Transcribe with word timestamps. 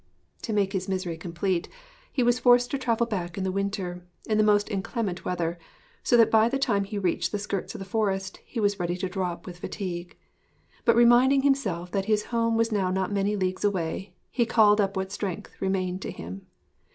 To 0.41 0.51
make 0.51 0.73
his 0.73 0.89
misery 0.89 1.15
complete 1.15 1.69
he 2.11 2.23
was 2.23 2.39
forced 2.39 2.71
to 2.71 2.79
travel 2.79 3.05
back 3.05 3.37
in 3.37 3.43
the 3.43 3.51
winter, 3.51 4.03
in 4.27 4.39
the 4.39 4.43
most 4.43 4.67
inclement 4.71 5.23
weather; 5.25 5.59
so 6.01 6.17
that 6.17 6.31
by 6.31 6.49
the 6.49 6.57
time 6.57 6.85
he 6.85 6.97
reached 6.97 7.31
the 7.31 7.37
skirts 7.37 7.75
of 7.75 7.77
the 7.77 7.85
forest 7.85 8.37
he 8.43 8.59
was 8.59 8.79
ready 8.79 8.97
to 8.97 9.07
drop 9.07 9.45
with 9.45 9.59
fatigue. 9.59 10.17
But 10.85 10.95
reminding 10.95 11.43
himself 11.43 11.91
that 11.91 12.05
his 12.05 12.23
home 12.33 12.57
was 12.57 12.71
now 12.71 12.89
not 12.89 13.13
many 13.13 13.35
leagues 13.35 13.63
away, 13.63 14.15
he 14.31 14.43
called 14.43 14.81
up 14.81 14.97
what 14.97 15.11
strength, 15.11 15.53
remained 15.61 16.01
to 16.01 16.09
him. 16.09 16.47